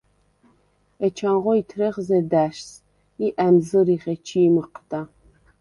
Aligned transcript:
ეჩანღო 1.05 1.51
ითრეხ 1.61 1.95
ზედა̈შს 2.07 2.69
ი 3.25 3.27
ა̈მზჷრიხ 3.45 4.03
ეჩი̄ 4.13 4.51
მჷჴდა. 4.55 5.01